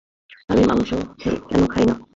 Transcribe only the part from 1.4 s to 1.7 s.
কেন